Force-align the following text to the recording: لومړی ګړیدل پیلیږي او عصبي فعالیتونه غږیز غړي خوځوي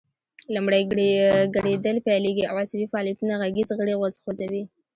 لومړی 0.55 0.81
ګړیدل 1.55 1.97
پیلیږي 2.07 2.43
او 2.49 2.55
عصبي 2.63 2.87
فعالیتونه 2.93 3.33
غږیز 3.41 3.69
غړي 3.79 3.93
خوځوي 4.21 4.63